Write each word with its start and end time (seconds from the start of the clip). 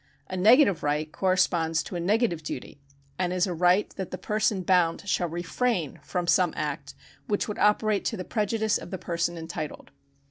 A 0.31 0.35
negative 0.35 0.81
right 0.81 1.11
corresponds 1.11 1.83
to 1.83 1.95
a 1.95 1.99
negative 1.99 2.41
duty, 2.41 2.81
and 3.19 3.31
is 3.31 3.45
a 3.45 3.53
right 3.53 3.87
that 3.97 4.09
the 4.09 4.17
person 4.17 4.63
bound 4.63 5.07
shall 5.07 5.29
refrain 5.29 5.99
from 6.01 6.25
some 6.25 6.53
act 6.55 6.95
which 7.27 7.47
would 7.47 7.59
operate 7.59 8.03
to 8.05 8.17
the 8.17 8.25
prejudice 8.25 8.79
of 8.79 8.89
the 8.89 8.97
person 8.97 9.37
entitled. 9.37 9.91